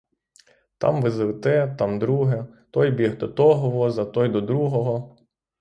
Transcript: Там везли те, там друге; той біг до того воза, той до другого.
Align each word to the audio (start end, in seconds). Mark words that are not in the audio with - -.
Там 0.79 1.01
везли 1.01 1.35
те, 1.41 1.75
там 1.77 1.99
друге; 1.99 2.47
той 2.71 2.91
біг 2.91 3.17
до 3.17 3.27
того 3.27 3.69
воза, 3.69 4.05
той 4.05 4.29
до 4.29 4.41
другого. 4.41 5.17